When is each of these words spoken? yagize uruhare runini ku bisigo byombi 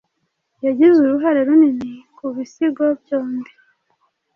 yagize 0.65 0.97
uruhare 1.01 1.39
runini 1.47 1.93
ku 2.15 2.25
bisigo 2.35 2.83
byombi 3.01 3.51